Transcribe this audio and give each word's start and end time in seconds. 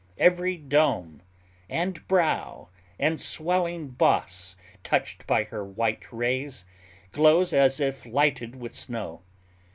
Every 0.17 0.57
dome, 0.57 1.21
and 1.69 2.07
brow, 2.07 2.69
and 2.97 3.21
swelling 3.21 3.89
boss 3.89 4.55
touched 4.83 5.27
by 5.27 5.43
her 5.43 5.63
white 5.63 6.11
rays, 6.11 6.65
glows 7.11 7.53
as 7.53 7.79
if 7.79 8.03
lighted 8.07 8.55
with 8.55 8.73
snow. 8.73 9.21